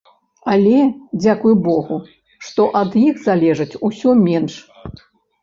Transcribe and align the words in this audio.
Але, 0.51 0.77
дзякуй 1.23 1.55
богу, 1.67 1.97
што 2.47 2.67
ад 2.81 2.97
іх 3.05 3.21
залежыць 3.27 3.79
усё 3.93 4.17
менш. 4.27 4.53